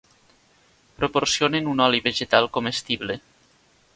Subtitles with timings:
[1.01, 3.21] Proporcionen un oli vegetal comestible.